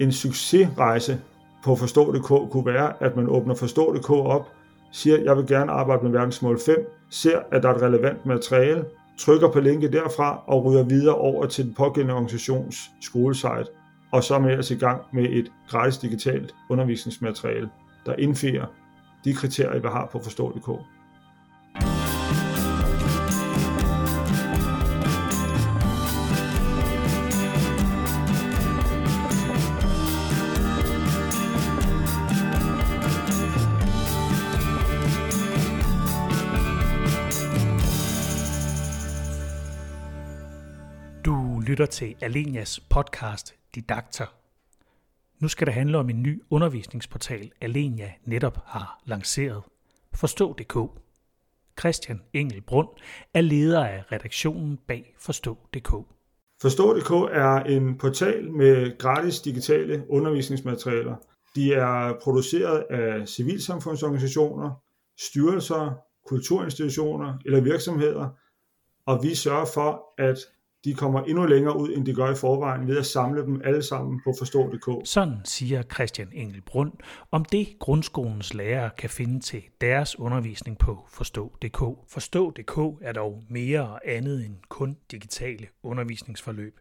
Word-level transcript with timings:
en 0.00 0.12
succesrejse 0.12 1.20
på 1.64 1.76
Forstå.dk 1.76 2.50
kunne 2.50 2.66
være, 2.66 3.02
at 3.02 3.16
man 3.16 3.28
åbner 3.28 3.54
Forstå.dk 3.54 4.10
op, 4.10 4.48
siger, 4.92 5.22
jeg 5.22 5.36
vil 5.36 5.46
gerne 5.46 5.72
arbejde 5.72 6.02
med 6.02 6.10
verdensmål 6.10 6.60
5, 6.66 6.92
ser, 7.10 7.38
at 7.52 7.62
der 7.62 7.68
er 7.68 7.74
et 7.74 7.82
relevant 7.82 8.26
materiale, 8.26 8.84
trykker 9.18 9.48
på 9.48 9.60
linket 9.60 9.92
derfra 9.92 10.42
og 10.46 10.64
ryger 10.64 10.82
videre 10.82 11.14
over 11.14 11.46
til 11.46 11.64
den 11.64 11.74
pågældende 11.74 12.14
organisations 12.14 12.90
skolesite, 13.00 13.66
og 14.12 14.24
så 14.24 14.34
er 14.34 14.38
man 14.38 14.50
ellers 14.50 14.70
i 14.70 14.74
gang 14.74 15.02
med 15.12 15.24
et 15.24 15.52
gratis 15.68 15.98
digitalt 15.98 16.54
undervisningsmateriale, 16.70 17.70
der 18.06 18.14
indfører 18.14 18.66
de 19.24 19.34
kriterier, 19.34 19.80
vi 19.80 19.88
har 19.88 20.08
på 20.12 20.20
Forstå.dk. 20.22 20.97
lytter 41.78 41.92
til 41.92 42.14
Alenias 42.20 42.80
podcast 42.80 43.54
Didakter. 43.74 44.26
Nu 45.40 45.48
skal 45.48 45.66
det 45.66 45.74
handle 45.74 45.98
om 45.98 46.10
en 46.10 46.22
ny 46.22 46.42
undervisningsportal, 46.50 47.50
Alenia 47.60 48.12
netop 48.24 48.58
har 48.66 49.02
lanceret. 49.04 49.62
Forstå.dk. 50.14 51.00
Christian 51.80 52.20
Engel 52.32 52.60
Brund 52.60 52.88
er 53.34 53.40
leder 53.40 53.84
af 53.84 54.12
redaktionen 54.12 54.78
bag 54.88 55.14
Forstå.dk. 55.18 55.90
Forstå.dk 56.62 57.10
er 57.32 57.54
en 57.54 57.98
portal 57.98 58.50
med 58.50 58.98
gratis 58.98 59.40
digitale 59.40 60.04
undervisningsmaterialer. 60.08 61.16
De 61.54 61.74
er 61.74 62.18
produceret 62.22 62.84
af 62.90 63.28
civilsamfundsorganisationer, 63.28 64.70
styrelser, 65.18 65.98
kulturinstitutioner 66.26 67.38
eller 67.44 67.60
virksomheder, 67.60 68.28
og 69.06 69.22
vi 69.22 69.34
sørger 69.34 69.66
for, 69.74 70.04
at 70.18 70.38
de 70.88 70.94
kommer 70.94 71.22
endnu 71.22 71.46
længere 71.46 71.78
ud, 71.78 71.88
end 71.96 72.06
de 72.06 72.14
gør 72.14 72.30
i 72.32 72.34
forvejen, 72.34 72.88
ved 72.88 72.98
at 72.98 73.06
samle 73.06 73.42
dem 73.42 73.60
alle 73.64 73.82
sammen 73.82 74.20
på 74.24 74.34
Forstå.dk. 74.38 75.08
Sådan 75.08 75.38
siger 75.44 75.82
Christian 75.82 76.28
Engelbrund 76.32 76.92
om 77.30 77.44
det, 77.44 77.68
grundskolens 77.78 78.54
lærere 78.54 78.90
kan 78.98 79.10
finde 79.10 79.40
til 79.40 79.62
deres 79.80 80.18
undervisning 80.18 80.78
på 80.78 81.06
Forstå.dk. 81.08 81.82
Forstå.dk 82.08 82.78
er 83.02 83.12
dog 83.12 83.42
mere 83.48 83.88
og 83.88 84.00
andet 84.04 84.46
end 84.46 84.56
kun 84.68 84.96
digitale 85.10 85.66
undervisningsforløb. 85.82 86.80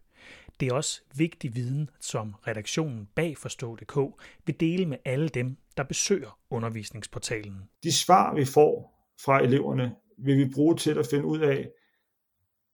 Det 0.60 0.68
er 0.68 0.74
også 0.74 1.02
vigtig 1.16 1.56
viden, 1.56 1.90
som 2.00 2.36
redaktionen 2.48 3.08
bag 3.16 3.38
Forstå.dk 3.38 3.98
vil 4.46 4.60
dele 4.60 4.86
med 4.86 4.98
alle 5.06 5.30
dem, 5.30 5.58
der 5.78 5.84
besøger 5.84 6.40
undervisningsportalen. 6.50 7.62
De 7.84 7.92
svar, 7.92 8.36
vi 8.36 8.46
får 8.46 8.94
fra 9.26 9.44
eleverne, 9.44 9.96
vil 10.18 10.38
vi 10.38 10.52
bruge 10.56 10.76
til 10.76 10.98
at 10.98 11.08
finde 11.12 11.26
ud 11.26 11.40
af, 11.40 11.70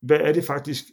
hvad 0.01 0.19
er 0.19 0.33
det 0.33 0.43
faktisk, 0.43 0.83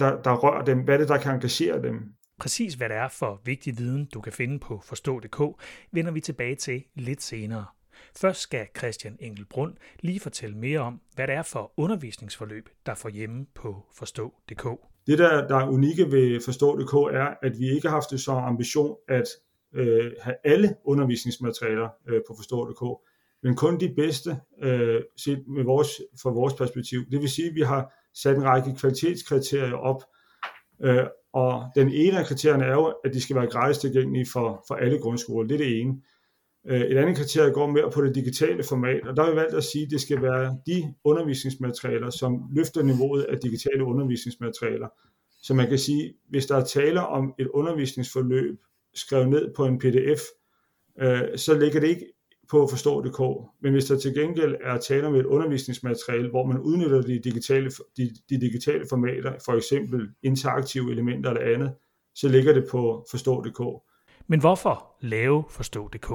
der, 0.00 0.22
der 0.22 0.36
rører 0.36 0.64
dem? 0.64 0.78
Hvad 0.78 0.94
er 0.94 0.98
det, 0.98 1.08
der 1.08 1.18
kan 1.18 1.34
engagere 1.34 1.82
dem? 1.82 2.14
Præcis 2.40 2.74
hvad 2.74 2.88
det 2.88 2.96
er 2.96 3.08
for 3.08 3.40
vigtig 3.44 3.78
viden, 3.78 4.08
du 4.14 4.20
kan 4.20 4.32
finde 4.32 4.58
på 4.58 4.80
Forstå.dk, 4.84 5.62
vender 5.92 6.12
vi 6.12 6.20
tilbage 6.20 6.54
til 6.54 6.84
lidt 6.94 7.22
senere. 7.22 7.64
Først 8.16 8.40
skal 8.40 8.66
Christian 8.78 9.16
Engelbrund 9.20 9.74
lige 10.00 10.20
fortælle 10.20 10.56
mere 10.56 10.80
om, 10.80 11.00
hvad 11.14 11.26
det 11.26 11.34
er 11.34 11.42
for 11.42 11.72
undervisningsforløb, 11.76 12.68
der 12.86 12.94
får 12.94 13.08
hjemme 13.08 13.46
på 13.54 13.86
Forstå.dk. 13.94 14.66
Det, 15.06 15.18
der, 15.18 15.48
der 15.48 15.56
er 15.56 15.68
unikke 15.68 16.12
ved 16.12 16.40
Forstå.dk, 16.44 17.14
er, 17.14 17.34
at 17.42 17.58
vi 17.58 17.70
ikke 17.70 17.88
har 17.88 17.94
haft 17.94 18.10
det 18.10 18.20
så 18.20 18.32
ambition 18.32 18.96
at 19.08 19.26
øh, 19.74 20.12
have 20.20 20.36
alle 20.44 20.76
undervisningsmaterialer 20.84 21.88
øh, 22.08 22.20
på 22.28 22.34
Forstå.dk, 22.36 23.02
men 23.42 23.56
kun 23.56 23.80
de 23.80 23.94
bedste 23.96 24.40
øh, 24.62 25.02
set 25.16 25.44
med 25.48 25.64
vores, 25.64 25.88
fra 26.22 26.30
vores 26.30 26.54
perspektiv. 26.54 27.00
Det 27.10 27.20
vil 27.20 27.28
sige, 27.28 27.48
at 27.48 27.54
vi 27.54 27.60
har 27.60 27.92
sat 28.14 28.36
en 28.36 28.44
række 28.44 28.74
kvalitetskriterier 28.74 29.74
op, 29.74 30.02
øh, 30.82 31.06
og 31.32 31.70
den 31.76 31.88
ene 31.88 32.18
af 32.18 32.26
kriterierne 32.26 32.64
er 32.64 32.72
jo, 32.72 32.94
at 33.04 33.14
de 33.14 33.20
skal 33.20 33.36
være 33.36 33.46
gratis 33.46 33.78
tilgængelige 33.78 34.26
for, 34.32 34.64
for 34.68 34.74
alle 34.74 34.98
grundskoler. 34.98 35.48
Det 35.48 35.54
er 35.54 35.58
det 35.58 35.80
ene. 35.80 35.94
Øh, 36.66 36.80
et 36.80 36.96
andet 36.96 37.16
kriterie 37.16 37.52
går 37.52 37.66
mere 37.66 37.90
på 37.90 38.04
det 38.04 38.14
digitale 38.14 38.64
format, 38.64 39.06
og 39.08 39.16
der 39.16 39.22
har 39.22 39.30
vi 39.30 39.36
valgt 39.36 39.54
at 39.54 39.64
sige, 39.64 39.84
at 39.84 39.90
det 39.90 40.00
skal 40.00 40.22
være 40.22 40.58
de 40.66 40.94
undervisningsmaterialer, 41.04 42.10
som 42.10 42.42
løfter 42.52 42.82
niveauet 42.82 43.22
af 43.22 43.38
digitale 43.38 43.84
undervisningsmaterialer. 43.84 44.88
Så 45.42 45.54
man 45.54 45.68
kan 45.68 45.78
sige, 45.78 46.14
hvis 46.28 46.46
der 46.46 46.56
er 46.56 46.64
tale 46.64 47.06
om 47.06 47.34
et 47.38 47.48
undervisningsforløb 47.48 48.60
skrevet 48.94 49.28
ned 49.28 49.54
på 49.56 49.64
en 49.64 49.78
pdf, 49.78 50.20
øh, 51.00 51.38
så 51.38 51.58
ligger 51.58 51.80
det 51.80 51.88
ikke 51.88 52.06
på 52.50 52.66
Forstå.dk. 52.66 53.20
Men 53.62 53.72
hvis 53.72 53.84
der 53.84 53.98
til 53.98 54.14
gengæld 54.14 54.56
er 54.60 54.76
tale 54.76 55.06
om 55.06 55.14
et 55.14 55.26
undervisningsmateriale, 55.26 56.30
hvor 56.30 56.46
man 56.46 56.58
udnytter 56.58 57.02
de 57.02 57.18
digitale, 57.18 57.70
de, 57.96 58.10
de 58.30 58.40
digitale 58.40 58.84
formater, 58.88 59.32
for 59.44 59.52
eksempel 59.52 60.08
interaktive 60.22 60.92
elementer 60.92 61.30
eller 61.30 61.54
andet, 61.54 61.74
så 62.14 62.28
ligger 62.28 62.52
det 62.52 62.66
på 62.70 63.06
Forstå.dk. 63.10 63.82
Men 64.26 64.40
hvorfor 64.40 64.96
lave 65.00 65.44
Forstå.dk? 65.50 66.12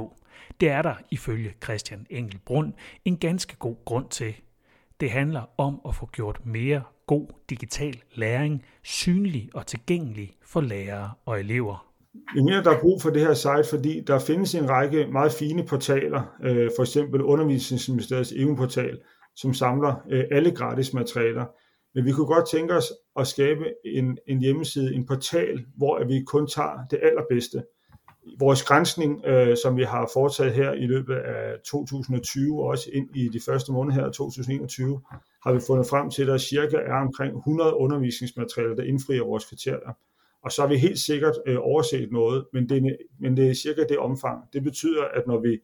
Det 0.60 0.70
er 0.70 0.82
der 0.82 0.96
ifølge 1.12 1.54
Christian 1.64 2.06
Engelbrund 2.10 2.74
en 3.06 3.18
ganske 3.18 3.56
god 3.56 3.76
grund 3.86 4.10
til. 4.10 4.36
Det 5.00 5.12
handler 5.12 5.42
om 5.58 5.82
at 5.88 5.96
få 5.96 6.06
gjort 6.06 6.46
mere 6.46 6.84
god 7.08 7.28
digital 7.50 8.02
læring 8.16 8.66
synlig 8.84 9.50
og 9.54 9.68
tilgængelig 9.68 10.34
for 10.42 10.62
lærere 10.62 11.12
og 11.26 11.40
elever. 11.40 11.85
Jeg 12.36 12.44
mener, 12.44 12.64
der 12.64 12.72
er 12.72 12.82
brug 12.82 13.02
for 13.02 13.10
det 13.10 13.22
her 13.22 13.34
site, 13.34 13.70
fordi 13.70 14.02
der 14.08 14.20
findes 14.20 14.56
en 14.56 14.70
række 14.70 15.08
meget 15.08 15.32
fine 15.32 15.66
portaler, 15.66 16.36
øh, 16.44 16.70
for 16.76 16.84
eksempel 16.84 17.22
Undervisningsministeriets 17.22 18.34
EU-portal, 18.36 19.00
som 19.36 19.54
samler 19.54 19.96
øh, 20.12 20.24
alle 20.32 20.52
gratis 20.52 20.94
materialer. 20.94 21.46
Men 21.96 22.06
vi 22.06 22.12
kunne 22.12 22.26
godt 22.26 22.50
tænke 22.50 22.74
os 22.74 22.94
at 23.20 23.28
skabe 23.28 23.66
en, 23.86 24.18
en 24.28 24.40
hjemmeside, 24.40 24.96
en 24.96 25.06
portal, 25.06 25.66
hvor 25.78 26.06
vi 26.08 26.24
kun 26.28 26.48
tager 26.48 26.88
det 26.92 27.00
allerbedste. 27.04 27.64
Vores 28.40 28.64
grænsning, 28.64 29.26
øh, 29.26 29.58
som 29.64 29.78
vi 29.78 29.84
har 29.84 30.10
foretaget 30.14 30.54
her 30.54 30.72
i 30.74 30.86
løbet 30.86 31.16
af 31.16 31.60
2020, 31.66 32.62
og 32.62 32.68
også 32.68 32.90
ind 32.94 33.16
i 33.16 33.30
de 33.30 33.40
første 33.46 33.72
måneder 33.72 33.96
her 33.96 34.06
af 34.06 34.14
2021, 34.14 35.02
har 35.44 35.54
vi 35.54 35.60
fundet 35.68 35.88
frem 35.88 36.10
til, 36.10 36.22
at 36.22 36.28
der 36.28 36.38
cirka 36.38 36.78
er 36.78 37.02
omkring 37.02 37.38
100 37.38 37.76
undervisningsmaterialer, 37.76 38.76
der 38.76 38.84
indfrier 38.84 39.24
vores 39.24 39.46
kriterier 39.46 39.94
og 40.46 40.52
så 40.52 40.62
har 40.62 40.70
vi 40.70 40.78
helt 40.78 41.00
sikkert 41.00 41.36
øh, 41.48 41.58
overset 41.60 42.12
noget, 42.12 42.46
men 42.54 42.70
det, 42.70 42.98
men 43.20 43.38
det 43.38 43.50
er 43.50 43.54
cirka 43.54 43.84
det 43.90 43.98
omfang. 43.98 44.44
Det 44.54 44.64
betyder, 44.64 45.04
at 45.04 45.28
når 45.28 45.40
vi 45.40 45.60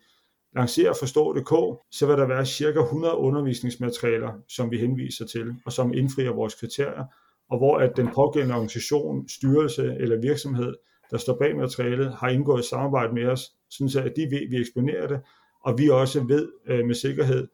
lancerer 0.56 0.94
Forstå.dk, 1.00 1.80
så 1.92 2.08
vil 2.08 2.18
der 2.18 2.28
være 2.28 2.46
cirka 2.46 2.80
100 2.80 3.16
undervisningsmaterialer, 3.16 4.32
som 4.48 4.72
vi 4.72 4.78
henviser 4.78 5.26
til, 5.26 5.56
og 5.66 5.72
som 5.72 5.94
indfrier 5.94 6.32
vores 6.32 6.56
kriterier, 6.56 7.06
og 7.50 7.58
hvor 7.58 7.78
at 7.78 7.98
den 7.98 8.08
pågældende 8.08 8.56
organisation, 8.56 9.30
styrelse 9.30 9.96
eller 10.00 10.22
virksomhed, 10.22 10.74
der 11.12 11.18
står 11.18 11.38
bag 11.38 11.56
materialet, 11.56 12.14
har 12.14 12.30
indgået 12.30 12.66
samarbejde 12.66 13.14
med 13.14 13.26
os, 13.26 13.52
sådan 13.70 14.08
at 14.08 14.14
de 14.16 14.22
ved, 14.32 14.42
at 14.42 14.52
vi 14.52 14.58
eksponerer 14.58 15.08
det, 15.08 15.20
og 15.64 15.78
vi 15.78 15.90
også 15.90 16.24
ved 16.24 16.52
øh, 16.68 16.86
med 16.86 16.96
sikkerhed, 16.96 17.48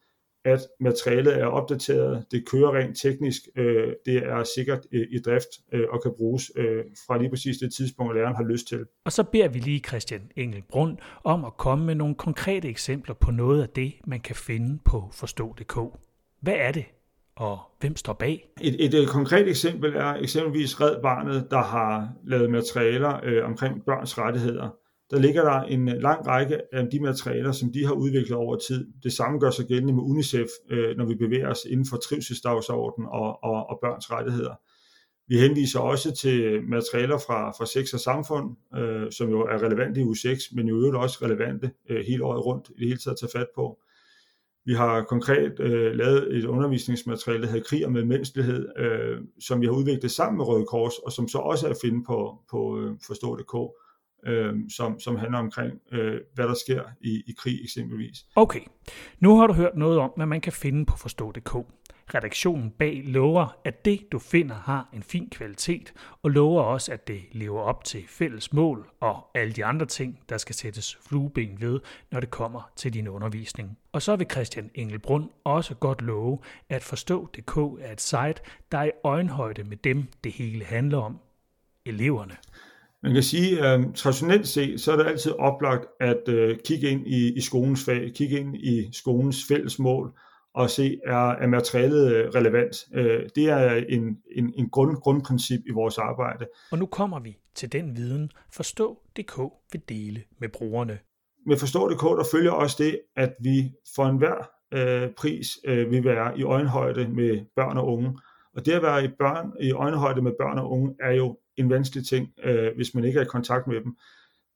at 0.47 0.59
materialet 0.79 1.39
er 1.39 1.45
opdateret, 1.45 2.25
det 2.31 2.49
kører 2.49 2.75
rent 2.75 2.97
teknisk, 2.97 3.41
øh, 3.57 3.93
det 4.05 4.17
er 4.17 4.43
sikkert 4.55 4.79
øh, 4.91 5.07
i 5.11 5.19
drift 5.19 5.49
øh, 5.73 5.85
og 5.89 6.01
kan 6.03 6.11
bruges 6.17 6.51
øh, 6.57 6.83
fra 7.07 7.17
lige 7.17 7.29
præcis 7.29 7.57
det 7.57 7.73
tidspunkt, 7.73 8.15
læreren 8.15 8.35
har 8.35 8.43
lyst 8.43 8.67
til. 8.67 8.85
Og 9.05 9.11
så 9.11 9.23
beder 9.23 9.47
vi 9.47 9.59
lige 9.59 9.79
Christian 9.79 10.21
Engelbrund 10.35 10.97
om 11.23 11.45
at 11.45 11.57
komme 11.57 11.85
med 11.85 11.95
nogle 11.95 12.15
konkrete 12.15 12.67
eksempler 12.67 13.15
på 13.15 13.31
noget 13.31 13.61
af 13.61 13.69
det, 13.69 13.93
man 14.05 14.19
kan 14.19 14.35
finde 14.35 14.79
på 14.85 15.09
Forstå.dk. 15.13 15.77
Hvad 16.41 16.55
er 16.57 16.71
det, 16.71 16.85
og 17.35 17.59
hvem 17.79 17.95
står 17.95 18.13
bag? 18.13 18.49
Et, 18.61 18.85
et, 18.85 18.93
et 18.93 19.09
konkret 19.09 19.49
eksempel 19.49 19.95
er 19.95 20.13
eksempelvis 20.13 20.81
Red 20.81 21.01
Barnet, 21.01 21.47
der 21.51 21.61
har 21.61 22.09
lavet 22.25 22.49
materialer 22.49 23.19
øh, 23.23 23.45
omkring 23.45 23.85
børns 23.85 24.17
rettigheder 24.17 24.69
der 25.11 25.19
ligger 25.19 25.43
der 25.43 25.61
en 25.61 25.89
øh, 25.89 25.95
lang 26.01 26.27
række 26.27 26.61
af 26.73 26.87
de 26.91 26.99
materialer, 26.99 27.51
som 27.51 27.71
de 27.73 27.85
har 27.85 27.93
udviklet 27.93 28.37
over 28.37 28.55
tid. 28.67 28.87
Det 29.03 29.13
samme 29.13 29.39
gør 29.39 29.51
sig 29.51 29.65
gældende 29.65 29.93
med 29.93 30.03
UNICEF, 30.03 30.47
øh, 30.69 30.97
når 30.97 31.05
vi 31.05 31.15
bevæger 31.15 31.49
os 31.49 31.65
inden 31.69 31.85
for 31.89 31.97
trivselsdagsorden 31.97 33.05
og, 33.05 33.43
og, 33.43 33.69
og 33.69 33.79
børns 33.81 34.11
rettigheder. 34.11 34.55
Vi 35.27 35.39
henviser 35.39 35.79
også 35.79 36.15
til 36.15 36.63
materialer 36.63 37.17
fra, 37.17 37.51
fra 37.51 37.65
sex 37.65 37.93
og 37.93 37.99
samfund, 37.99 38.55
øh, 38.77 39.11
som 39.11 39.29
jo 39.29 39.41
er 39.41 39.63
relevante 39.63 39.99
i 39.99 40.03
u 40.03 40.13
6, 40.13 40.43
men 40.53 40.67
i 40.67 40.71
øvrigt 40.71 40.95
også 40.95 41.17
relevante 41.21 41.71
øh, 41.89 42.05
hele 42.07 42.23
året 42.23 42.45
rundt 42.45 42.69
i 42.69 42.79
det 42.79 42.87
hele 42.87 42.99
taget 42.99 43.15
at 43.15 43.19
tage 43.19 43.39
fat 43.39 43.47
på. 43.55 43.79
Vi 44.65 44.73
har 44.73 45.03
konkret 45.03 45.59
øh, 45.59 45.95
lavet 45.95 46.37
et 46.37 46.45
undervisningsmateriale, 46.45 47.43
der 47.43 47.51
hedder 47.51 47.67
Krig 47.69 47.85
og 47.85 47.91
medmenneskelighed, 47.91 48.67
øh, 48.77 49.17
som 49.39 49.61
vi 49.61 49.65
har 49.65 49.73
udviklet 49.73 50.11
sammen 50.11 50.37
med 50.37 50.45
Røde 50.45 50.65
Kors, 50.65 50.97
og 50.97 51.11
som 51.11 51.27
så 51.27 51.37
også 51.37 51.67
er 51.67 51.71
at 51.71 51.77
finde 51.81 52.03
på, 52.07 52.39
på 52.51 52.79
øh, 52.79 52.91
Forstå.dk 53.07 53.55
øh, 54.25 54.55
som, 54.75 54.99
som 54.99 55.15
handler 55.15 55.39
omkring, 55.39 55.73
øh, 55.91 56.21
hvad 56.33 56.47
der 56.47 56.53
sker 56.53 56.83
i, 57.01 57.23
i 57.27 57.35
krig 57.37 57.63
eksempelvis. 57.63 58.25
Okay, 58.35 58.61
nu 59.19 59.37
har 59.37 59.47
du 59.47 59.53
hørt 59.53 59.77
noget 59.77 59.99
om, 59.99 60.11
hvad 60.15 60.25
man 60.25 60.41
kan 60.41 60.53
finde 60.53 60.85
på 60.85 60.97
Forstå.dk. 60.97 61.55
Redaktionen 62.15 62.71
bag 62.71 63.01
lover, 63.05 63.57
at 63.63 63.85
det, 63.85 64.11
du 64.11 64.19
finder, 64.19 64.55
har 64.55 64.89
en 64.93 65.03
fin 65.03 65.29
kvalitet, 65.29 65.93
og 66.23 66.31
lover 66.31 66.63
også, 66.63 66.93
at 66.93 67.07
det 67.07 67.21
lever 67.31 67.61
op 67.61 67.83
til 67.83 68.03
fælles 68.07 68.53
mål 68.53 68.89
og 68.99 69.27
alle 69.35 69.53
de 69.53 69.65
andre 69.65 69.85
ting, 69.85 70.19
der 70.29 70.37
skal 70.37 70.55
sættes 70.55 70.97
flueben 71.01 71.61
ved, 71.61 71.79
når 72.11 72.19
det 72.19 72.29
kommer 72.29 72.71
til 72.75 72.93
din 72.93 73.07
undervisning. 73.07 73.77
Og 73.91 74.01
så 74.01 74.15
vil 74.15 74.27
Christian 74.31 74.71
Engelbrund 74.75 75.29
også 75.43 75.75
godt 75.75 76.01
love, 76.01 76.39
at 76.69 76.83
Forstå.dk 76.83 77.57
er 77.57 77.91
et 77.91 78.01
site, 78.01 78.41
der 78.71 78.77
er 78.77 78.85
i 78.85 78.91
øjenhøjde 79.03 79.63
med 79.63 79.77
dem, 79.77 80.03
det 80.23 80.31
hele 80.31 80.65
handler 80.65 80.97
om, 80.97 81.19
eleverne. 81.85 82.37
Man 83.03 83.13
kan 83.13 83.23
sige, 83.23 83.65
at 83.65 83.79
øh, 83.79 83.85
traditionelt 83.95 84.47
set, 84.47 84.81
så 84.81 84.91
er 84.91 84.95
det 84.95 85.05
altid 85.05 85.31
oplagt 85.31 85.85
at 85.99 86.29
øh, 86.29 86.57
kigge 86.65 86.89
ind 86.89 87.07
i, 87.07 87.33
i 87.33 87.41
skolens 87.41 87.85
fag, 87.85 88.11
kigge 88.15 88.39
ind 88.39 88.55
i 88.55 88.89
skolens 88.93 89.45
fælles 89.47 89.79
mål, 89.79 90.13
og 90.53 90.69
se, 90.69 90.99
er, 91.05 91.29
er 91.29 91.47
materialet 91.47 92.15
øh, 92.15 92.29
relevant. 92.29 92.75
Øh, 92.93 93.29
det 93.35 93.49
er 93.49 93.75
en, 93.89 94.17
en, 94.31 94.53
en 94.57 94.69
grund, 94.69 94.97
grundprincip 94.97 95.59
i 95.67 95.71
vores 95.71 95.97
arbejde. 95.97 96.47
Og 96.71 96.77
nu 96.77 96.85
kommer 96.85 97.19
vi 97.19 97.37
til 97.55 97.71
den 97.71 97.95
viden, 97.95 98.31
Forstå.dk 98.53 99.37
vil 99.71 99.81
dele 99.89 100.23
med 100.39 100.49
brugerne. 100.49 100.99
Med 101.45 101.57
Forstå.dk, 101.57 102.01
der 102.01 102.23
følger 102.31 102.51
også 102.51 102.75
det, 102.83 102.99
at 103.15 103.33
vi 103.43 103.71
for 103.95 104.05
enhver 104.05 104.49
øh, 104.73 105.09
pris 105.17 105.47
øh, 105.65 105.91
vil 105.91 106.03
være 106.03 106.39
i 106.39 106.43
øjenhøjde 106.43 107.07
med 107.07 107.45
børn 107.55 107.77
og 107.77 107.87
unge. 107.87 108.17
Og 108.55 108.65
det 108.65 108.71
at 108.71 108.81
være 108.81 109.03
i, 109.03 109.07
børn, 109.19 109.51
i 109.61 109.71
øjenhøjde 109.71 110.21
med 110.21 110.31
børn 110.39 110.59
og 110.59 110.71
unge 110.71 110.95
er 110.99 111.11
jo 111.11 111.37
en 111.57 111.69
vanskelig 111.69 112.07
ting, 112.07 112.29
øh, 112.43 112.75
hvis 112.75 112.93
man 112.95 113.03
ikke 113.03 113.19
er 113.19 113.23
i 113.23 113.27
kontakt 113.27 113.67
med 113.67 113.81
dem. 113.81 113.97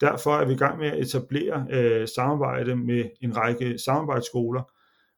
Derfor 0.01 0.38
er 0.38 0.45
vi 0.45 0.53
i 0.53 0.57
gang 0.57 0.80
med 0.80 0.88
at 0.88 1.00
etablere 1.00 1.68
øh, 1.69 2.07
samarbejde 2.07 2.75
med 2.75 3.06
en 3.21 3.38
række 3.38 3.77
samarbejdsskoler, 3.77 4.71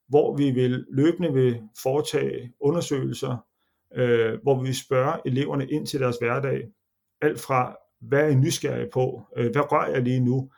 hvor 0.07 0.35
vi 0.35 0.51
vil 0.51 0.85
løbende 0.89 1.33
vil 1.33 1.61
foretage 1.83 2.53
undersøgelser, 2.59 3.37
øh, 3.95 4.39
hvor 4.43 4.59
vi 4.59 4.65
vil 4.65 4.75
spørge 4.75 5.19
eleverne 5.25 5.67
ind 5.67 5.87
til 5.87 5.99
deres 5.99 6.17
hverdag. 6.17 6.67
Alt 7.21 7.39
fra, 7.39 7.75
hvad 8.01 8.19
er 8.19 8.27
I 8.27 8.35
nysgerrige 8.35 8.89
på? 8.93 9.21
Øh, 9.37 9.51
hvad 9.51 9.71
rører 9.71 9.91
jeg 9.91 10.01
lige 10.01 10.19
nu? 10.19 10.49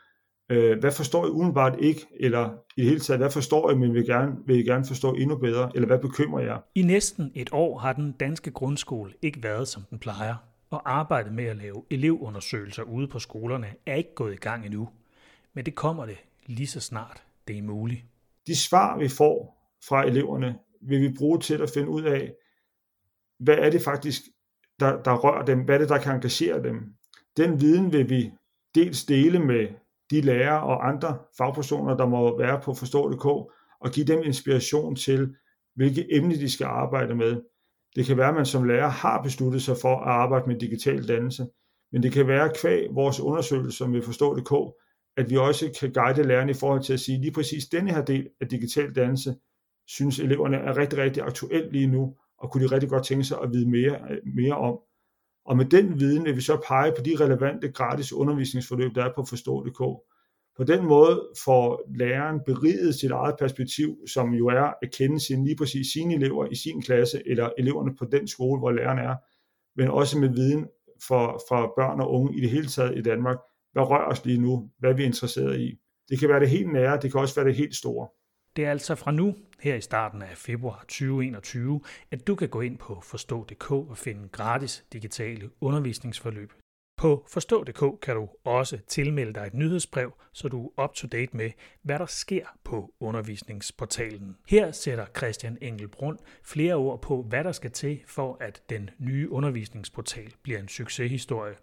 Øh, 0.52 0.80
hvad 0.80 0.92
forstår 0.92 1.26
I 1.26 1.30
umiddelbart 1.30 1.80
ikke? 1.80 2.08
Eller 2.20 2.50
i 2.78 2.82
det 2.82 2.90
hele 2.90 3.00
taget, 3.00 3.20
hvad 3.20 3.32
forstår 3.32 3.72
I, 3.72 3.76
men 3.76 3.94
vil, 3.94 4.06
gerne, 4.06 4.36
vil 4.46 4.60
I 4.60 4.64
gerne 4.64 4.86
forstå 4.86 5.14
endnu 5.14 5.38
bedre? 5.38 5.72
Eller 5.76 5.88
hvad 5.88 6.00
bekymrer 6.00 6.44
jer? 6.44 6.58
I 6.76 6.82
næsten 6.82 7.32
et 7.36 7.50
år 7.52 7.78
har 7.78 7.94
den 7.94 8.12
danske 8.12 8.52
grundskole 8.52 9.14
ikke 9.22 9.44
været, 9.44 9.68
som 9.68 9.84
den 9.90 10.00
plejer. 10.00 10.36
Og 10.76 10.94
arbejdet 10.94 11.34
med 11.34 11.46
at 11.46 11.58
lave 11.58 11.84
elevundersøgelser 11.90 12.84
ude 12.84 13.08
på 13.08 13.20
skolerne 13.20 13.68
er 13.86 13.96
ikke 13.96 14.16
gået 14.16 14.34
i 14.34 14.38
gang 14.38 14.66
endnu. 14.66 14.90
Men 15.54 15.66
det 15.66 15.76
kommer 15.76 16.06
det 16.06 16.18
lige 16.46 16.68
så 16.68 16.80
snart 16.80 17.24
det 17.48 17.58
er 17.58 17.62
muligt 17.62 18.04
de 18.48 18.56
svar, 18.56 18.98
vi 18.98 19.08
får 19.08 19.58
fra 19.88 20.08
eleverne, 20.08 20.56
vil 20.82 21.02
vi 21.02 21.16
bruge 21.18 21.40
til 21.40 21.62
at 21.62 21.70
finde 21.70 21.90
ud 21.90 22.04
af, 22.04 22.34
hvad 23.40 23.58
er 23.58 23.70
det 23.70 23.82
faktisk, 23.82 24.22
der, 24.80 25.04
der 25.04 25.18
rører 25.18 25.46
dem, 25.46 25.60
hvad 25.60 25.76
er 25.76 25.80
det, 25.80 25.90
der 25.90 25.98
kan 25.98 26.16
engagere 26.16 26.64
dem. 26.64 26.94
Den 27.38 27.62
viden 27.62 27.94
vil 27.94 28.10
vi 28.10 28.32
dels 28.76 29.06
dele 29.06 29.40
med 29.40 29.68
de 30.10 30.22
lærere 30.22 30.64
og 30.64 30.88
andre 30.88 31.18
fagpersoner, 31.38 31.98
der 31.98 32.06
må 32.06 32.38
være 32.38 32.62
på 32.62 32.74
Forstå.dk, 32.74 33.26
og 33.80 33.92
give 33.94 34.06
dem 34.06 34.24
inspiration 34.24 34.96
til, 34.96 35.36
hvilke 35.76 36.16
emne 36.16 36.36
de 36.36 36.52
skal 36.52 36.66
arbejde 36.66 37.16
med. 37.16 37.42
Det 37.96 38.06
kan 38.06 38.18
være, 38.18 38.30
at 38.30 38.36
man 38.36 38.46
som 38.46 38.64
lærer 38.64 38.90
har 38.90 39.22
besluttet 39.24 39.62
sig 39.62 39.76
for 39.82 39.96
at 39.96 40.08
arbejde 40.08 40.48
med 40.48 40.60
digital 40.60 41.08
dannelse, 41.08 41.48
men 41.92 42.04
det 42.04 42.12
kan 42.12 42.28
være 42.28 42.54
kvæg 42.56 42.88
vores 42.92 43.20
undersøgelser 43.20 43.88
med 43.88 44.02
Forstå.dk, 44.02 44.76
at 45.18 45.30
vi 45.30 45.38
også 45.38 45.78
kan 45.80 45.94
guide 45.94 46.24
lærerne 46.24 46.52
i 46.52 46.60
forhold 46.60 46.84
til 46.84 46.94
at 46.94 47.00
sige, 47.00 47.22
lige 47.22 47.32
præcis 47.32 47.66
denne 47.66 47.92
her 47.92 48.06
del 48.06 48.30
af 48.42 48.48
digital 48.48 48.96
dannelse, 48.96 49.36
synes 49.88 50.20
eleverne 50.20 50.58
er 50.58 50.78
rigtig, 50.78 51.00
rigtig 51.00 51.24
aktuelt 51.24 51.72
lige 51.72 51.88
nu, 51.88 52.16
og 52.38 52.52
kunne 52.52 52.68
de 52.68 52.72
rigtig 52.72 52.90
godt 52.90 53.06
tænke 53.06 53.24
sig 53.24 53.38
at 53.44 53.52
vide 53.54 53.70
mere, 53.70 54.00
mere 54.36 54.58
om. 54.58 54.80
Og 55.46 55.58
med 55.58 55.66
den 55.66 56.00
viden 56.00 56.26
vil 56.26 56.36
vi 56.36 56.42
så 56.42 56.62
pege 56.68 56.94
på 56.98 57.04
de 57.04 57.24
relevante 57.24 57.72
gratis 57.72 58.14
undervisningsforløb, 58.14 58.96
der 58.96 59.06
er 59.06 59.14
på 59.16 59.26
Forstå.dk. 59.26 59.82
På 60.58 60.64
den 60.64 60.86
måde 60.86 61.30
får 61.46 61.82
læreren 61.96 62.40
beriget 62.46 62.96
sit 62.96 63.12
eget 63.12 63.36
perspektiv, 63.40 63.98
som 64.08 64.34
jo 64.34 64.48
er 64.48 64.74
at 64.82 64.92
kende 64.92 65.20
sin, 65.20 65.44
lige 65.44 65.56
præcis 65.56 65.88
sine 65.94 66.16
elever 66.16 66.48
i 66.52 66.56
sin 66.56 66.82
klasse, 66.82 67.22
eller 67.26 67.50
eleverne 67.58 67.96
på 67.96 68.06
den 68.06 68.28
skole, 68.28 68.60
hvor 68.60 68.72
læreren 68.72 69.00
er, 69.00 69.16
men 69.76 69.88
også 69.90 70.20
med 70.20 70.30
viden 70.30 70.68
for, 71.08 71.42
for 71.50 71.74
børn 71.78 72.02
og 72.02 72.12
unge 72.12 72.38
i 72.38 72.42
det 72.42 72.50
hele 72.50 72.68
taget 72.68 72.98
i 72.98 73.02
Danmark, 73.02 73.38
hvad 73.72 73.84
rører 73.84 74.12
os 74.12 74.26
lige 74.26 74.42
nu, 74.42 74.70
hvad 74.80 74.94
vi 74.94 75.02
er 75.02 75.06
interesseret 75.06 75.60
i. 75.60 75.80
Det 76.10 76.20
kan 76.20 76.30
være 76.30 76.40
det 76.40 76.50
helt 76.50 76.74
nære, 76.74 77.00
det 77.02 77.12
kan 77.12 77.22
også 77.22 77.36
være 77.36 77.46
det 77.46 77.56
helt 77.56 77.76
store. 77.76 78.08
Det 78.56 78.66
er 78.66 78.72
altså 78.72 78.96
fra 78.96 79.12
nu, 79.12 79.36
her 79.60 79.76
i 79.76 79.82
starten 79.82 80.22
af 80.22 80.38
februar 80.38 80.80
2021, 80.80 81.82
at 82.12 82.28
du 82.28 82.36
kan 82.36 82.50
gå 82.50 82.62
ind 82.62 82.78
på 82.78 83.02
forstå.dk 83.04 83.72
og 83.72 83.98
finde 83.98 84.30
gratis 84.30 84.86
digitale 84.94 85.50
undervisningsforløb 85.62 86.52
på 87.06 87.26
Forstå.dk 87.28 88.02
kan 88.02 88.16
du 88.16 88.28
også 88.44 88.78
tilmelde 88.88 89.34
dig 89.34 89.42
et 89.48 89.54
nyhedsbrev, 89.54 90.14
så 90.34 90.48
du 90.48 90.72
er 90.78 90.84
up 90.84 90.94
to 90.94 91.08
date 91.08 91.38
med, 91.38 91.52
hvad 91.84 92.00
der 92.00 92.06
sker 92.06 92.46
på 92.64 92.94
undervisningsportalen. 93.00 94.38
Her 94.48 94.72
sætter 94.72 95.06
Christian 95.18 95.58
Engelbrund 95.62 96.18
flere 96.44 96.76
ord 96.76 97.02
på, 97.02 97.26
hvad 97.30 97.44
der 97.44 97.52
skal 97.52 97.72
til 97.72 98.00
for, 98.08 98.38
at 98.42 98.62
den 98.70 98.90
nye 99.00 99.32
undervisningsportal 99.32 100.34
bliver 100.44 100.60
en 100.60 100.68
succeshistorie. 100.68 101.54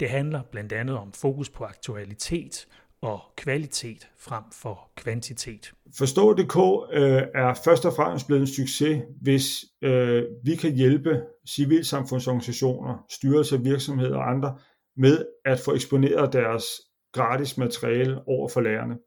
Det 0.00 0.10
handler 0.10 0.42
blandt 0.42 0.72
andet 0.72 0.96
om 0.96 1.12
fokus 1.12 1.50
på 1.50 1.64
aktualitet 1.64 2.66
og 3.00 3.20
kvalitet 3.36 4.08
frem 4.18 4.44
for 4.52 4.90
kvantitet. 4.96 5.72
Forstå.dk 5.98 6.56
øh, 6.92 7.22
er 7.34 7.60
først 7.64 7.86
og 7.86 7.92
fremmest 7.96 8.26
blevet 8.26 8.40
en 8.40 8.46
succes, 8.46 9.02
hvis 9.20 9.64
øh, 9.82 10.24
vi 10.44 10.56
kan 10.56 10.74
hjælpe 10.74 11.22
civilsamfundsorganisationer, 11.48 13.04
styrelser, 13.10 13.58
virksomheder 13.58 14.16
og 14.16 14.30
andre 14.30 14.56
med 15.00 15.24
at 15.44 15.60
få 15.60 15.74
eksponeret 15.74 16.32
deres 16.32 16.64
gratis 17.12 17.58
materiale 17.58 18.28
over 18.28 18.48
for 18.48 18.60
lærerne. 18.60 18.98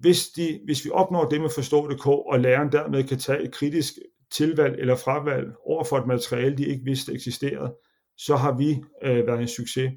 Hvis, 0.00 0.28
de, 0.28 0.60
hvis 0.64 0.84
vi 0.84 0.90
opnår 0.90 1.28
det 1.28 1.40
med 1.40 1.50
Forstå.dk, 1.54 2.06
og 2.06 2.40
læreren 2.40 2.72
dermed 2.72 3.04
kan 3.04 3.18
tage 3.18 3.42
et 3.42 3.52
kritisk 3.52 3.92
tilvalg 4.32 4.78
eller 4.78 4.96
fravalg 4.96 5.48
over 5.66 5.84
for 5.84 5.98
et 5.98 6.06
materiale, 6.06 6.56
de 6.56 6.66
ikke 6.66 6.84
vidste 6.84 7.12
eksisterede, 7.12 7.74
så 8.16 8.36
har 8.36 8.56
vi 8.56 8.70
øh, 9.02 9.26
været 9.26 9.40
en 9.40 9.48
succes. 9.48 9.92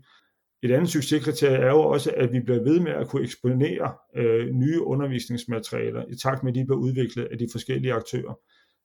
Et 0.63 0.71
andet 0.71 0.89
succeskriterie 0.89 1.57
er 1.57 1.69
jo 1.69 1.81
også, 1.81 2.13
at 2.17 2.33
vi 2.33 2.39
bliver 2.39 2.63
ved 2.63 2.79
med 2.79 2.91
at 2.91 3.07
kunne 3.07 3.23
eksponere 3.23 3.93
øh, 4.17 4.47
nye 4.49 4.81
undervisningsmaterialer 4.81 6.03
i 6.09 6.15
takt 6.15 6.43
med, 6.43 6.51
at 6.51 6.55
de 6.55 6.65
bliver 6.65 6.79
udviklet 6.79 7.27
af 7.31 7.37
de 7.37 7.47
forskellige 7.51 7.93
aktører. 7.93 8.39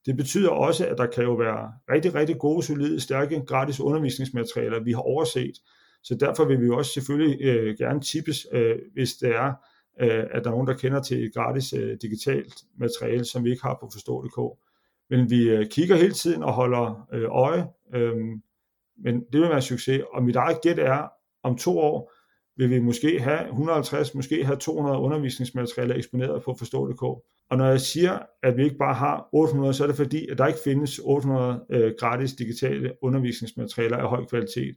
Det 0.07 0.17
betyder 0.17 0.51
også, 0.51 0.87
at 0.87 0.99
der 0.99 1.07
kan 1.07 1.25
jo 1.25 1.35
være 1.35 1.73
rigtig, 1.95 2.15
rigtig 2.15 2.39
gode, 2.39 2.63
solide, 2.63 3.01
stærke, 3.01 3.43
gratis 3.47 3.81
undervisningsmaterialer, 3.81 4.85
vi 4.85 4.93
har 4.93 5.01
overset, 5.01 5.53
så 6.03 6.15
derfor 6.15 6.45
vil 6.45 6.61
vi 6.61 6.67
jo 6.67 6.77
også 6.77 6.93
selvfølgelig 6.93 7.43
øh, 7.43 7.79
gerne 7.79 8.01
tippes, 8.01 8.47
øh, 8.53 8.77
hvis 8.93 9.13
det 9.13 9.31
er, 9.37 9.53
øh, 10.01 10.25
at 10.31 10.45
der 10.45 10.51
er 10.51 10.55
nogen, 10.55 10.67
der 10.67 10.75
kender 10.75 11.03
til 11.03 11.25
et 11.25 11.35
gratis 11.35 11.73
øh, 11.73 11.97
digitalt 12.03 12.55
materiale, 12.79 13.25
som 13.25 13.45
vi 13.45 13.51
ikke 13.51 13.63
har 13.63 13.79
på 13.81 13.91
Forstå.dk. 13.93 14.61
Men 15.11 15.31
vi 15.31 15.49
øh, 15.49 15.67
kigger 15.71 15.97
hele 15.97 16.13
tiden 16.13 16.43
og 16.43 16.53
holder 16.53 17.09
øh, 17.13 17.29
øje, 17.31 17.67
øh, 17.95 18.17
men 19.05 19.21
det 19.33 19.41
vil 19.41 19.49
være 19.49 19.57
en 19.57 19.63
succes. 19.63 20.03
Og 20.13 20.23
mit 20.23 20.37
eget 20.37 20.61
gæt 20.63 20.79
er, 20.79 21.09
om 21.43 21.57
to 21.57 21.79
år 21.79 22.13
vil 22.57 22.71
vi 22.71 22.81
måske 22.81 23.21
have 23.21 23.49
150, 23.49 24.15
måske 24.15 24.45
have 24.45 24.57
200 24.57 24.99
undervisningsmaterialer 24.99 25.95
eksponeret 25.95 26.43
på 26.43 26.55
Forstå.dk. 26.59 27.03
Og 27.51 27.57
når 27.57 27.67
jeg 27.67 27.81
siger, 27.81 28.19
at 28.43 28.57
vi 28.57 28.65
ikke 28.65 28.77
bare 28.77 28.95
har 28.95 29.29
800, 29.33 29.75
så 29.75 29.83
er 29.83 29.87
det 29.87 29.97
fordi, 29.97 30.29
at 30.29 30.39
der 30.39 30.47
ikke 30.47 30.61
findes 30.65 31.01
800 31.05 31.65
øh, 31.71 31.93
gratis 31.99 32.33
digitale 32.33 32.93
undervisningsmaterialer 33.03 33.97
af 33.97 34.09
høj 34.09 34.25
kvalitet 34.25 34.77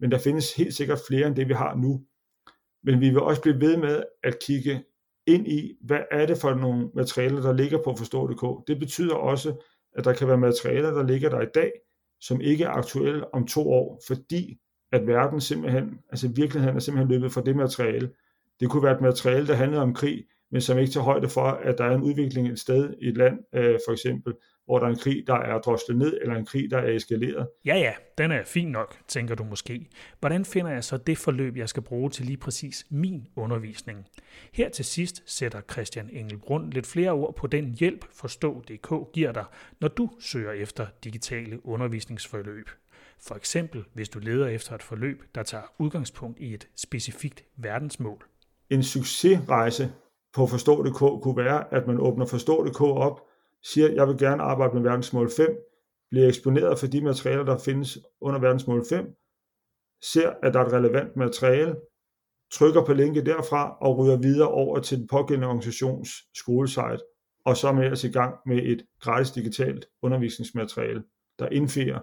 men 0.00 0.10
der 0.10 0.18
findes 0.18 0.54
helt 0.54 0.74
sikkert 0.74 0.98
flere 1.08 1.26
end 1.26 1.36
det, 1.36 1.48
vi 1.48 1.52
har 1.52 1.74
nu. 1.74 2.04
Men 2.84 3.00
vi 3.00 3.08
vil 3.08 3.20
også 3.20 3.42
blive 3.42 3.60
ved 3.60 3.76
med 3.76 4.02
at 4.22 4.38
kigge 4.46 4.84
ind 5.26 5.48
i, 5.48 5.72
hvad 5.80 6.00
er 6.10 6.26
det 6.26 6.38
for 6.38 6.54
nogle 6.54 6.90
materialer, 6.94 7.40
der 7.42 7.52
ligger 7.52 7.78
på 7.84 7.94
Forstå.dk. 7.96 8.68
Det 8.68 8.78
betyder 8.78 9.14
også, 9.14 9.54
at 9.92 10.04
der 10.04 10.12
kan 10.12 10.28
være 10.28 10.38
materialer, 10.38 10.90
der 10.90 11.02
ligger 11.02 11.30
der 11.30 11.40
i 11.40 11.50
dag, 11.54 11.72
som 12.20 12.40
ikke 12.40 12.64
er 12.64 12.70
aktuelle 12.70 13.34
om 13.34 13.46
to 13.46 13.72
år, 13.72 14.00
fordi 14.06 14.58
at 14.92 15.06
verden 15.06 15.40
simpelthen, 15.40 15.98
altså 16.10 16.28
virkeligheden 16.28 16.76
er 16.76 16.80
simpelthen 16.80 17.12
løbet 17.12 17.32
fra 17.32 17.42
det 17.42 17.56
materiale. 17.56 18.10
Det 18.60 18.70
kunne 18.70 18.82
være 18.82 18.94
et 18.94 19.00
materiale, 19.00 19.46
der 19.46 19.54
handlede 19.54 19.82
om 19.82 19.94
krig, 19.94 20.24
men 20.50 20.60
som 20.60 20.78
ikke 20.78 20.92
tager 20.92 21.04
højde 21.04 21.28
for, 21.28 21.42
at 21.42 21.78
der 21.78 21.84
er 21.84 21.94
en 21.94 22.02
udvikling 22.02 22.48
et 22.48 22.58
sted 22.58 22.94
i 23.00 23.08
et 23.08 23.16
land, 23.16 23.38
øh, 23.54 23.78
for 23.86 23.92
eksempel, 23.92 24.34
hvor 24.70 24.78
der 24.78 24.86
er 24.86 24.90
en 24.90 24.98
krig, 24.98 25.24
der 25.26 25.34
er 25.34 25.58
droslet 25.58 25.96
ned, 25.96 26.18
eller 26.20 26.36
en 26.36 26.46
krig, 26.46 26.70
der 26.70 26.78
er 26.78 26.90
eskaleret. 26.90 27.48
Ja, 27.64 27.76
ja, 27.76 27.92
den 28.18 28.30
er 28.30 28.44
fin 28.44 28.68
nok, 28.68 28.96
tænker 29.08 29.34
du 29.34 29.44
måske. 29.44 29.88
Hvordan 30.20 30.44
finder 30.44 30.70
jeg 30.70 30.84
så 30.84 30.96
det 30.96 31.18
forløb, 31.18 31.56
jeg 31.56 31.68
skal 31.68 31.82
bruge 31.82 32.10
til 32.10 32.26
lige 32.26 32.36
præcis 32.36 32.86
min 32.90 33.26
undervisning? 33.36 34.06
Her 34.52 34.68
til 34.68 34.84
sidst 34.84 35.22
sætter 35.26 35.60
Christian 35.70 36.10
Engelbrund 36.12 36.72
lidt 36.72 36.86
flere 36.86 37.10
ord 37.10 37.36
på 37.36 37.46
den 37.46 37.76
hjælp 37.78 38.04
Forstå.dk 38.12 39.12
giver 39.12 39.32
dig, 39.32 39.44
når 39.80 39.88
du 39.88 40.10
søger 40.20 40.52
efter 40.52 40.86
digitale 41.04 41.66
undervisningsforløb. 41.66 42.70
For 43.20 43.34
eksempel, 43.34 43.84
hvis 43.94 44.08
du 44.08 44.18
leder 44.18 44.46
efter 44.46 44.74
et 44.74 44.82
forløb, 44.82 45.22
der 45.34 45.42
tager 45.42 45.64
udgangspunkt 45.78 46.40
i 46.40 46.54
et 46.54 46.68
specifikt 46.76 47.44
verdensmål. 47.56 48.24
En 48.70 48.82
succesrejse 48.82 49.92
på 50.34 50.46
Forstå.dk 50.46 51.22
kunne 51.22 51.36
være, 51.36 51.74
at 51.74 51.86
man 51.86 52.00
åbner 52.00 52.26
Forstå.dk 52.26 52.80
op, 52.80 53.20
siger, 53.62 53.92
jeg 53.92 54.08
vil 54.08 54.18
gerne 54.18 54.42
arbejde 54.42 54.74
med 54.74 54.82
verdensmål 54.82 55.30
5, 55.36 55.58
bliver 56.10 56.28
eksponeret 56.28 56.78
for 56.78 56.86
de 56.86 57.00
materialer, 57.00 57.44
der 57.44 57.58
findes 57.58 57.98
under 58.20 58.40
verdensmål 58.40 58.84
5, 58.88 59.06
ser, 60.02 60.32
at 60.42 60.54
der 60.54 60.60
er 60.60 60.64
et 60.64 60.72
relevant 60.72 61.16
materiale, 61.16 61.76
trykker 62.52 62.84
på 62.84 62.92
linket 62.92 63.26
derfra 63.26 63.76
og 63.80 63.98
ryger 63.98 64.16
videre 64.16 64.48
over 64.48 64.80
til 64.80 64.98
den 64.98 65.08
pågældende 65.08 65.46
organisations 65.46 66.10
skolesite, 66.34 67.00
og 67.44 67.56
så 67.56 67.68
er 67.68 67.72
man 67.72 67.84
ellers 67.84 68.04
i 68.04 68.10
gang 68.10 68.34
med 68.46 68.62
et 68.62 68.86
gratis 69.00 69.30
digitalt 69.30 69.86
undervisningsmateriale, 70.02 71.02
der 71.38 71.48
indfører 71.48 72.00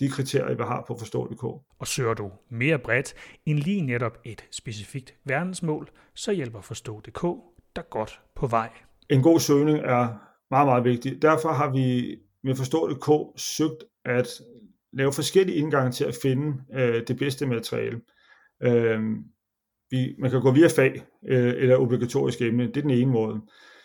de 0.00 0.08
kriterier, 0.08 0.56
vi 0.56 0.62
har 0.62 0.84
på 0.88 0.96
Forstå.dk. 0.98 1.44
Og 1.78 1.86
søger 1.86 2.14
du 2.14 2.30
mere 2.48 2.78
bredt 2.78 3.14
end 3.46 3.58
lige 3.58 3.82
netop 3.82 4.18
et 4.24 4.44
specifikt 4.50 5.14
verdensmål, 5.24 5.90
så 6.14 6.32
hjælper 6.32 6.60
Forstå.dk 6.60 7.24
der 7.76 7.82
godt 7.82 8.20
på 8.36 8.46
vej. 8.46 8.70
En 9.10 9.22
god 9.22 9.40
søgning 9.40 9.78
er 9.78 10.06
meget, 10.50 10.66
meget 10.66 10.84
vigtig. 10.84 11.22
Derfor 11.22 11.48
har 11.48 11.70
vi 11.70 12.16
med 12.44 12.54
K 13.00 13.40
søgt 13.40 13.84
at 14.04 14.28
lave 14.92 15.12
forskellige 15.12 15.58
indgange 15.58 15.92
til 15.92 16.04
at 16.04 16.14
finde 16.22 16.62
øh, 16.74 17.02
det 17.08 17.18
bedste 17.18 17.46
materiale. 17.46 18.00
Øh, 18.62 19.00
vi, 19.90 20.14
man 20.18 20.30
kan 20.30 20.42
gå 20.42 20.50
via 20.50 20.66
fag 20.66 21.04
øh, 21.28 21.54
eller 21.56 21.76
obligatoriske 21.76 22.46
emne, 22.46 22.66
det 22.66 22.76
er 22.76 22.80
den 22.80 22.90
ene 22.90 23.12
måde. 23.12 23.40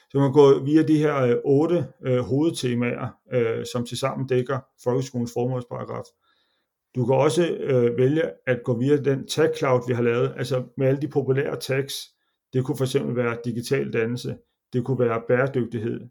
Så 0.09 0.17
man 0.17 0.27
kan 0.27 0.33
gå 0.33 0.63
via 0.63 0.83
de 0.83 0.97
her 0.97 1.17
øh, 1.17 1.35
otte 1.45 1.85
øh, 2.05 2.19
hovedtemaer, 2.19 3.07
øh, 3.33 3.65
som 3.73 3.85
tilsammen 3.85 4.27
dækker 4.27 4.59
folkeskolens 4.83 5.31
formålsparagraf. 5.33 6.05
Du 6.95 7.05
kan 7.05 7.15
også 7.15 7.47
øh, 7.47 7.97
vælge 7.97 8.23
at 8.47 8.59
gå 8.63 8.79
via 8.79 8.97
den 8.97 9.27
tag 9.27 9.49
cloud, 9.57 9.81
vi 9.87 9.93
har 9.93 10.03
lavet, 10.03 10.33
altså 10.37 10.63
med 10.77 10.87
alle 10.87 11.01
de 11.01 11.07
populære 11.07 11.59
tags. 11.59 11.93
Det 12.53 12.65
kunne 12.65 12.77
fx 12.77 12.95
være 12.95 13.37
digital 13.45 13.93
dannelse, 13.93 14.37
det 14.73 14.85
kunne 14.85 14.99
være 14.99 15.21
bæredygtighed, 15.27 16.09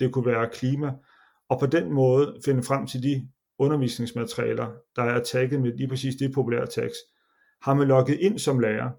det 0.00 0.12
kunne 0.12 0.26
være 0.26 0.50
klima, 0.52 0.92
og 1.48 1.60
på 1.60 1.66
den 1.66 1.92
måde 1.92 2.40
finde 2.44 2.62
frem 2.62 2.86
til 2.86 3.02
de 3.02 3.28
undervisningsmaterialer, 3.58 4.72
der 4.96 5.02
er 5.02 5.22
tagget 5.22 5.60
med 5.60 5.72
lige 5.72 5.88
præcis 5.88 6.16
det 6.16 6.34
populære 6.34 6.66
tags. 6.66 6.96
Har 7.62 7.74
man 7.74 7.88
logget 7.88 8.18
ind 8.20 8.38
som 8.38 8.58
lærer, 8.58 8.90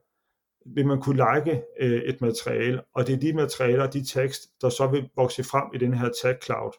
vil 0.66 0.88
man 0.88 1.02
kunne 1.02 1.26
like 1.36 1.62
øh, 1.82 2.02
et 2.02 2.22
materiale, 2.22 2.82
og 2.94 3.08
det 3.08 3.16
er 3.16 3.20
de 3.20 3.34
materialer, 3.34 3.90
de 3.90 4.06
tekst, 4.06 4.42
der 4.62 4.70
så 4.70 4.88
vil 4.88 5.10
vokse 5.16 5.44
frem 5.44 5.64
i 5.74 5.78
den 5.78 5.94
her 5.94 6.10
tag 6.22 6.38
cloud. 6.44 6.72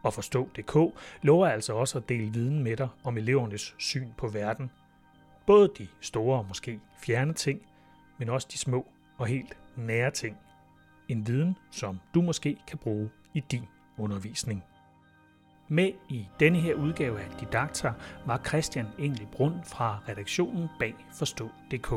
Og 0.03 0.13
Forstå.dk 0.13 0.75
lover 1.21 1.47
altså 1.47 1.73
også 1.73 1.97
at 1.97 2.09
dele 2.09 2.33
viden 2.33 2.63
med 2.63 2.77
dig 2.77 2.87
om 3.03 3.17
elevernes 3.17 3.75
syn 3.77 4.07
på 4.17 4.27
verden. 4.27 4.71
Både 5.47 5.71
de 5.77 5.87
store 6.01 6.39
og 6.39 6.45
måske 6.47 6.79
fjerne 7.05 7.33
ting, 7.33 7.61
men 8.19 8.29
også 8.29 8.47
de 8.51 8.57
små 8.57 8.85
og 9.17 9.27
helt 9.27 9.57
nære 9.75 10.11
ting. 10.11 10.37
En 11.09 11.27
viden, 11.27 11.57
som 11.71 11.99
du 12.13 12.21
måske 12.21 12.57
kan 12.67 12.77
bruge 12.77 13.09
i 13.33 13.39
din 13.39 13.65
undervisning. 13.97 14.63
Med 15.67 15.91
i 16.09 16.27
denne 16.39 16.59
her 16.59 16.73
udgave 16.73 17.19
af 17.19 17.29
Didakter 17.39 17.93
var 18.25 18.41
Christian 18.47 18.87
Engel 18.99 19.27
Brund 19.31 19.55
fra 19.63 19.99
redaktionen 20.09 20.67
bag 20.79 20.95
Forstå.dk. 21.13 21.93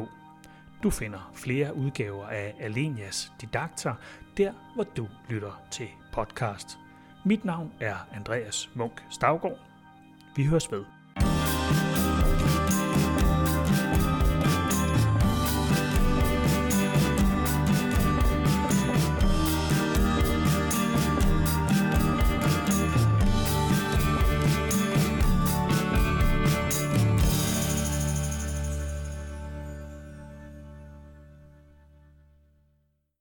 Du 0.83 0.91
finder 0.91 1.31
flere 1.35 1.77
udgaver 1.77 2.27
af 2.27 2.55
Alenias 2.61 3.33
Didakter, 3.41 3.95
der 4.37 4.53
hvor 4.75 4.85
du 4.85 5.09
lytter 5.29 5.63
til 5.71 5.89
podcast. 6.13 6.79
Mit 7.25 7.45
navn 7.45 7.73
er 7.81 7.97
Andreas 8.13 8.71
Munk 8.75 9.05
Stavgård. 9.11 9.59
Vi 10.37 10.45
høres 10.45 10.73
ved. 10.73 10.85